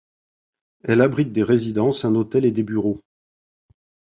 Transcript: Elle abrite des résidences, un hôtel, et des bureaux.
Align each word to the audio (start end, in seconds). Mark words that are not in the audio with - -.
Elle 0.83 0.99
abrite 1.01 1.31
des 1.31 1.43
résidences, 1.43 2.05
un 2.05 2.15
hôtel, 2.15 2.43
et 2.45 2.51
des 2.51 2.63
bureaux. 2.63 2.99